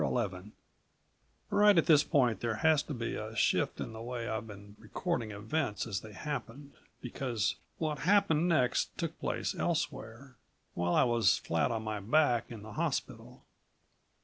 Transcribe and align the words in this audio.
11 0.03 0.51
Right 1.51 1.77
at 1.77 1.85
this 1.85 2.03
point 2.03 2.39
there 2.39 2.55
has 2.55 2.81
to 2.81 2.93
be 2.95 3.13
a 3.13 3.35
shift 3.35 3.79
in 3.79 3.93
the 3.93 4.01
way 4.01 4.27
I've 4.27 4.47
been 4.47 4.75
recording 4.79 5.29
events 5.29 5.85
as 5.85 6.01
they 6.01 6.13
happened, 6.13 6.73
because 7.01 7.57
what 7.77 7.99
happened 7.99 8.47
next 8.49 8.97
took 8.97 9.19
place 9.19 9.53
elsewhere, 9.53 10.37
while 10.73 10.95
I 10.95 11.03
was 11.03 11.37
flat 11.37 11.69
on 11.69 11.83
my 11.83 11.99
back 11.99 12.49
in 12.49 12.63
the 12.63 12.73
hospital. 12.73 13.45